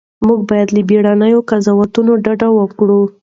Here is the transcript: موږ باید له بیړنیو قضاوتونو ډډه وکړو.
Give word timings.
موږ 0.27 0.39
باید 0.49 0.67
له 0.75 0.81
بیړنیو 0.89 1.45
قضاوتونو 1.49 2.11
ډډه 2.25 2.49
وکړو. 2.53 3.01